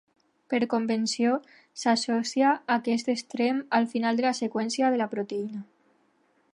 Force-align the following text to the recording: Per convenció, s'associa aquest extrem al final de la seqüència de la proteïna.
Per 0.53 0.59
convenció, 0.69 1.33
s'associa 1.81 2.55
aquest 2.79 3.13
extrem 3.15 3.61
al 3.81 3.87
final 3.95 4.21
de 4.23 4.27
la 4.31 4.35
seqüència 4.41 4.93
de 4.95 5.03
la 5.05 5.09
proteïna. 5.17 5.63